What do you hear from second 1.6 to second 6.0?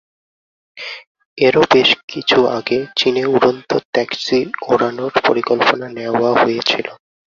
বেশ কিছু আগে চীনে উড়ন্ত ট্যাক্সি ওড়ানোর পরিকল্পনা